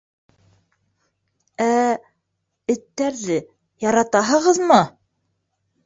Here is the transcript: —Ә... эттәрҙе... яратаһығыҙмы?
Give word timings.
—Ә... 1.67 1.69
эттәрҙе... 2.77 3.41
яратаһығыҙмы? 3.87 4.85